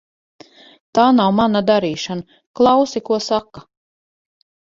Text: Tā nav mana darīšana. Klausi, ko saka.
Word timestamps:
Tā 0.99 1.03
nav 1.17 1.33
mana 1.39 1.61
darīšana. 1.67 2.39
Klausi, 2.61 3.05
ko 3.11 3.19
saka. 3.27 3.65